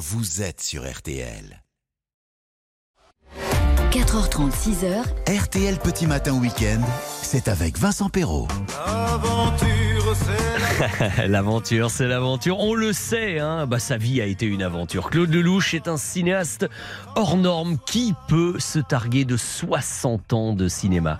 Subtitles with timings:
[0.00, 1.62] vous êtes sur RTL.
[3.92, 5.04] 4h30, 6h.
[5.28, 6.80] RTL Petit Matin Week-end,
[7.22, 8.48] c'est avec Vincent Perrault.
[8.86, 9.79] L'aventure, c'est
[11.28, 12.58] L'aventure, c'est l'aventure.
[12.58, 15.10] On le sait, hein bah, sa vie a été une aventure.
[15.10, 16.68] Claude Lelouch est un cinéaste
[17.16, 17.78] hors norme.
[17.86, 21.18] Qui peut se targuer de 60 ans de cinéma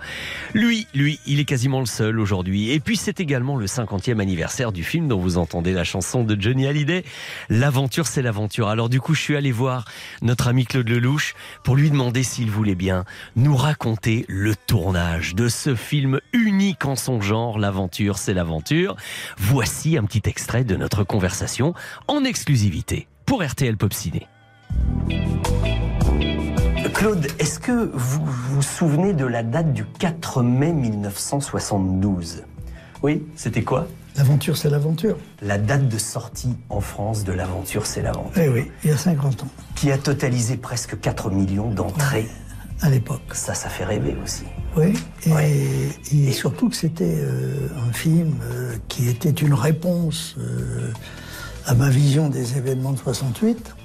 [0.53, 2.71] Lui, lui, il est quasiment le seul aujourd'hui.
[2.71, 6.39] Et puis, c'est également le 50e anniversaire du film dont vous entendez la chanson de
[6.39, 7.03] Johnny Hallyday.
[7.49, 8.67] L'aventure, c'est l'aventure.
[8.67, 9.85] Alors, du coup, je suis allé voir
[10.21, 15.47] notre ami Claude Lelouch pour lui demander s'il voulait bien nous raconter le tournage de
[15.47, 17.59] ce film unique en son genre.
[17.59, 18.80] L'aventure, c'est l'aventure.
[19.37, 21.73] Voici un petit extrait de notre conversation
[22.07, 24.27] en exclusivité pour RTL Pop Ciné.
[26.93, 32.43] Claude, est-ce que vous vous souvenez de la date du 4 mai 1972
[33.01, 33.87] Oui, c'était quoi?
[34.17, 35.17] L'aventure, c'est l'aventure.
[35.41, 38.97] La date de sortie en France de l'aventure, c'est l'aventure, Eh oui, il y a
[38.97, 42.27] 50 ans, qui a totalisé presque 4 millions d'entrées.
[42.81, 43.21] À l'époque.
[43.33, 44.43] Ça, ça fait rêver aussi.
[44.75, 44.93] Oui,
[45.25, 45.89] et, Ouais.
[46.13, 50.91] et surtout que c'était euh, un film euh, qui était une réponse euh,
[51.65, 53.75] à ma vision des événements de 68,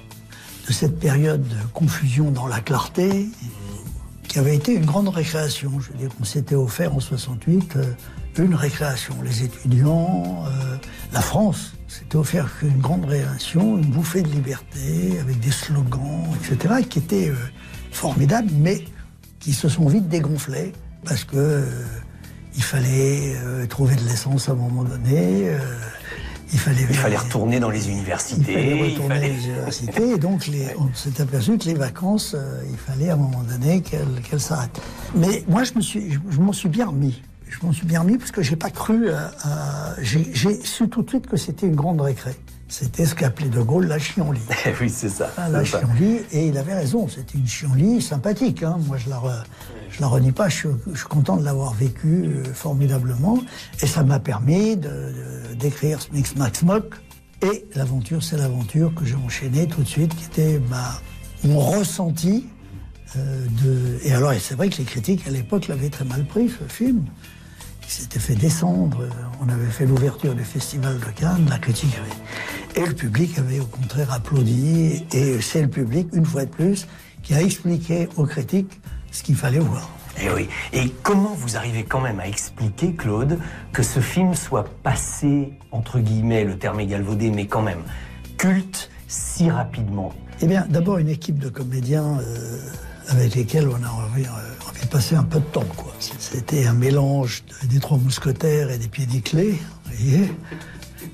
[0.67, 3.27] de cette période de confusion dans la clarté,
[4.27, 5.71] qui avait été une grande récréation.
[5.79, 7.83] Je veux dire, on s'était offert en 68 euh,
[8.39, 9.15] une récréation.
[9.23, 10.45] Les étudiants,
[11.11, 16.75] la France s'était offert une grande récréation, une bouffée de liberté, avec des slogans, etc.,
[16.87, 17.35] qui étaient euh,
[17.97, 18.83] formidables, mais
[19.39, 20.71] qui se sont vite dégonflés
[21.05, 21.65] parce que euh,
[22.55, 25.49] il fallait euh, trouver de l'essence à un moment donné.
[25.49, 25.57] euh,
[26.53, 28.41] il fallait, Il fallait retourner dans les il universités.
[28.53, 30.09] fallait il retourner fallait- à l'université.
[30.11, 32.35] Et donc, les- on s'est aperçu que les vacances,
[32.71, 34.79] il fallait à un moment donné qu'elles s'arrêtent.
[35.15, 37.21] Mais moi, je me suis, je, je m'en suis bien remis.
[37.49, 39.07] Je m'en suis bien remis parce que j'ai pas cru
[40.01, 42.31] j'ai su tout de suite que c'était une grande récré.
[42.69, 44.41] C'était ce qu'appelait De Gaulle la chienlit.
[44.81, 45.31] oui, c'est ça.
[45.37, 45.79] Ah, la ça.
[45.79, 48.61] chienlit, et il avait raison, c'était une chienlit sympathique.
[48.63, 48.77] hein.
[48.87, 49.43] Moi, je la, re-
[49.89, 53.39] je la renie pas, je, suis- je suis content de l'avoir vécu euh, formidablement.
[53.81, 56.95] Et ça m'a permis de- de- d'écrire Smix Max Mock.
[57.41, 60.99] Et l'aventure, c'est l'aventure que j'ai enchaîné tout de suite, qui était ma,
[61.45, 62.47] mon ressenti.
[63.15, 63.97] euh, de...
[64.03, 67.05] Et alors, c'est vrai que les critiques à l'époque l'avaient très mal pris, ce film
[67.81, 69.07] qui s'était fait descendre.
[69.41, 72.11] On avait fait l'ouverture du Festival de Cannes, la critique avait...
[72.77, 75.03] Et le public avait au contraire applaudi.
[75.11, 76.87] Et c'est le public, une fois de plus,
[77.23, 78.79] qui a expliqué aux critiques
[79.11, 79.89] ce qu'il fallait voir.
[80.21, 80.47] Eh oui.
[80.73, 83.39] Et comment vous arrivez quand même à expliquer, Claude,
[83.73, 87.81] que ce film soit passé, entre guillemets, le terme est galvaudé, mais quand même,
[88.37, 90.13] culte si rapidement?
[90.41, 92.59] Eh bien, d'abord, une équipe de comédiens euh,
[93.09, 95.65] avec lesquels on a envie, euh, envie de passer un peu de temps.
[95.75, 95.93] quoi.
[95.99, 99.51] C'était un mélange de- des Trois Mousquetaires et des Pieds d'Iclée,
[99.85, 100.31] vous voyez.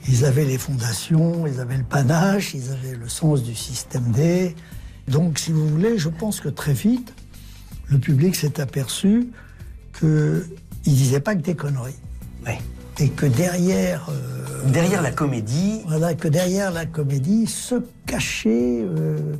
[0.07, 4.55] Ils avaient les fondations, ils avaient le panache, ils avaient le sens du système D.
[5.07, 7.13] Donc, si vous voulez, je pense que très vite,
[7.87, 9.29] le public s'est aperçu
[9.97, 10.43] qu'ils ne
[10.85, 11.95] disaient pas que des conneries.
[12.45, 12.53] Oui.
[12.99, 14.07] Et que derrière...
[14.09, 17.75] euh, Derrière la comédie, voilà, que derrière la comédie se
[18.05, 19.35] cachaient euh,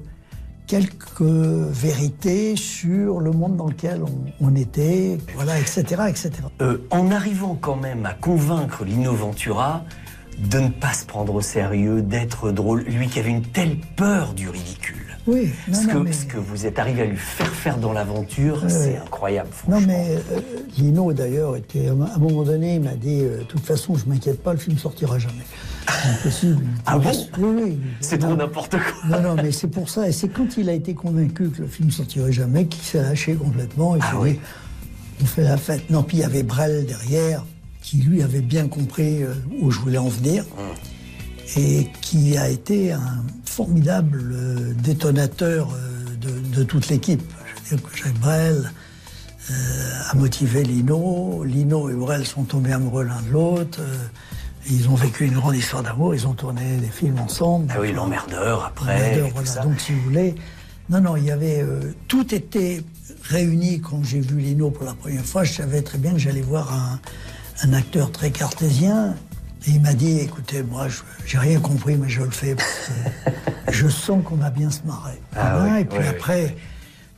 [0.68, 6.32] quelques vérités sur le monde dans lequel on, on était, voilà, etc., etc.
[6.62, 9.86] euh, en arrivant quand même à convaincre Lino Ventura
[10.40, 14.34] de ne pas se prendre au sérieux, d'être drôle, lui qui avait une telle peur
[14.34, 14.98] du ridicule.
[15.26, 17.78] Oui, non, ce, non, que, mais, ce que vous êtes arrivé à lui faire faire
[17.78, 19.50] dans l'aventure, c'est incroyable.
[19.70, 20.40] non, mais euh,
[20.78, 24.06] Lino, d'ailleurs, était, à un moment donné, il m'a dit, euh, de toute façon, je
[24.06, 25.46] m'inquiète pas, le film sortira jamais.
[26.06, 26.66] Impossible.
[26.86, 27.80] Ah bon Oui, oui.
[28.02, 29.18] C'est trop n'importe quoi.
[29.18, 30.10] Non, non, mais c'est pour ça.
[30.10, 33.36] Et c'est quand il a été convaincu que le film sortirait jamais qu'il s'est lâché
[33.36, 33.96] complètement.
[33.96, 34.40] Il Ah oui.
[35.22, 35.90] on fait la fête.
[35.90, 37.46] Non, puis il y avait Brel derrière,
[37.84, 40.46] qui lui avait bien compris euh, où je voulais en venir.
[41.58, 47.22] Et qui a été un formidable euh, détonateur euh, de, de toute l'équipe.
[47.46, 48.72] Je veux dire que Jacques Brel
[50.10, 51.44] a motivé Lino.
[51.44, 53.82] Lino et Brel sont tombés amoureux l'un de l'autre.
[54.72, 56.16] ils ont vécu une grande histoire d'amour.
[56.16, 57.68] Ils ont tourné des films ensemble.
[57.76, 58.98] Ah oui, l'emmerdeur après.
[58.98, 59.64] L'emmerdeur, et voilà.
[59.64, 60.36] Donc, si vous voulez,
[60.90, 62.84] non, non, il y avait euh, tout était
[63.24, 65.44] réuni quand j'ai vu Lino pour la première fois.
[65.44, 67.00] Je savais très bien que j'allais voir un,
[67.64, 69.16] un acteur très cartésien.
[69.66, 70.88] Et il m'a dit, écoutez, moi,
[71.26, 72.90] j'ai rien compris, mais je le fais parce
[73.28, 73.32] que
[73.72, 75.22] je sens qu'on va bien se marrer.
[75.36, 76.10] Ah Voilà, oui, et puis oui, oui.
[76.10, 76.56] après,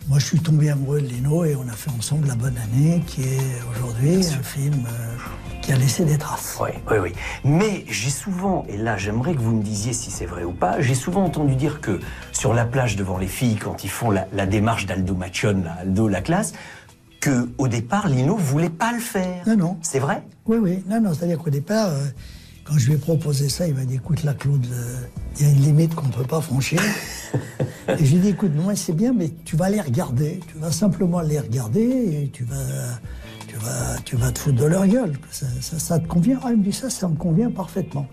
[0.08, 3.02] moi, je suis tombé amoureux de Lino et on a fait ensemble La Bonne Année,
[3.08, 5.16] qui est aujourd'hui un film euh,
[5.64, 6.60] qui a laissé des traces.
[6.62, 7.14] Oui, oui, oui.
[7.44, 10.80] Mais j'ai souvent, et là j'aimerais que vous me disiez si c'est vrai ou pas,
[10.82, 12.00] j'ai souvent entendu dire que
[12.32, 15.78] sur la plage devant les filles, quand ils font la, la démarche d'Aldo Machon, là,
[15.82, 16.54] Aldo la classe,
[17.25, 19.48] que au départ Lino voulait pas le faire.
[19.48, 19.77] Non, non.
[19.81, 20.22] C'est vrai?
[20.45, 20.83] Oui, oui.
[20.88, 22.06] Non, non, c'est-à-dire qu'au départ, euh,
[22.63, 24.98] Quand je lui ai proposé ça, il m'a dit écoute, là, Claude, euh,
[25.38, 26.81] il y a une limite qu'on ne peut pas franchir.
[27.88, 30.39] et j'ai dit écoute, moi, c'est bien, mais tu vas les regarder.
[30.48, 33.00] Tu vas simplement les regarder et tu vas,
[33.48, 35.13] tu vas, tu vas te foutre de leur gueule.
[35.31, 38.07] Ça, ça, te convient ah, Il me dit ça, ça me convient parfaitement.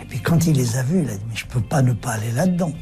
[0.00, 1.94] Et puis quand il les a vus, il a dit mais je peux pas ne
[1.94, 2.72] pas aller là-dedans.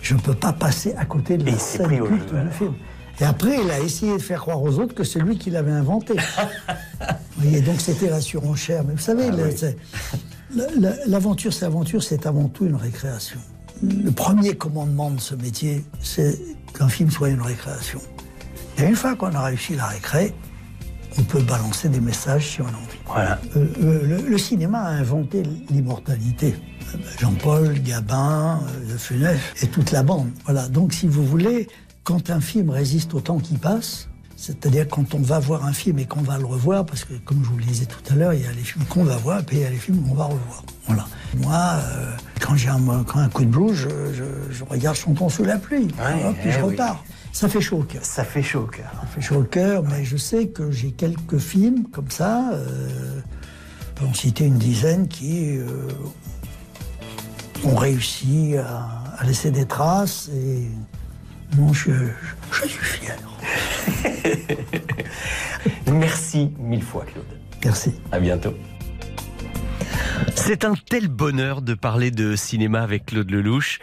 [0.00, 2.74] Je ne peux pas passer à côté de la scène culte du film.
[3.22, 5.70] Et après, il a essayé de faire croire aux autres que c'est lui qui l'avait
[5.70, 6.14] inventé.
[7.00, 8.82] vous voyez, donc c'était la surenchère.
[8.82, 10.64] Mais vous savez, ah
[11.06, 13.38] L'aventure, c'est aventure, c'est avant tout une récréation.
[13.80, 16.36] Le premier commandement de ce métier, c'est
[16.76, 18.00] qu'un film soit une récréation.
[18.78, 20.34] Et une fois qu'on a réussi la récré,
[21.16, 22.98] on peut balancer des messages si on a envie.
[23.06, 23.38] Voilà.
[23.56, 26.56] Euh, euh, le, cinéma a inventé l'immortalité.
[27.20, 30.30] Jean-Paul, Gabin, Le euh, Funès et toute la bande.
[30.44, 30.66] Voilà.
[30.68, 31.68] Donc, si vous voulez,
[32.04, 36.00] quand un film résiste au temps qui passe, c'est-à-dire quand on va voir un film
[36.00, 38.34] et qu'on va le revoir, parce que comme je vous le disais tout à l'heure,
[38.34, 40.02] il y a les films qu'on va voir et puis il y a les films
[40.02, 40.64] qu'on va revoir.
[40.86, 41.06] Voilà.
[41.36, 45.84] Moi, euh, quand j'ai un, un, coup de blues, je, regarde Chantons sous la pluie,
[45.84, 47.04] et puis je eh repars.
[47.32, 48.04] Ça fait chaud au cœur.
[48.04, 48.90] Ça fait chaud au cœur.
[49.00, 53.20] Ça fait chaud au cœur, mais je sais que j'ai quelques films comme ça, euh,
[53.92, 55.88] on peut en citer une dizaine, qui euh,
[57.64, 58.88] ont réussi à,
[59.18, 60.68] à, laisser des traces et
[61.56, 61.90] non, je,
[62.52, 63.16] je suis fier.
[65.92, 67.26] Merci mille fois, Claude.
[67.64, 67.94] Merci.
[68.10, 68.54] À bientôt.
[70.34, 73.78] C'est un tel bonheur de parler de cinéma avec Claude Lelouch.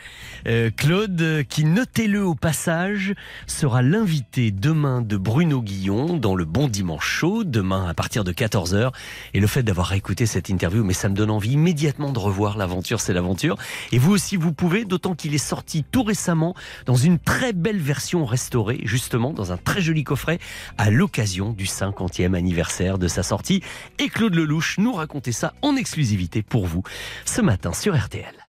[0.47, 3.13] Euh, Claude, qui, notez-le au passage,
[3.47, 8.33] sera l'invité demain de Bruno Guillon dans le Bon Dimanche Chaud, demain à partir de
[8.33, 8.91] 14h.
[9.33, 12.57] Et le fait d'avoir écouté cette interview, mais ça me donne envie immédiatement de revoir
[12.57, 13.57] l'aventure, c'est l'aventure.
[13.91, 16.55] Et vous aussi, vous pouvez, d'autant qu'il est sorti tout récemment
[16.85, 20.39] dans une très belle version restaurée, justement, dans un très joli coffret,
[20.77, 23.61] à l'occasion du 50e anniversaire de sa sortie.
[23.97, 26.83] Et Claude Lelouch nous racontait ça en exclusivité pour vous
[27.25, 28.48] ce matin sur RTL.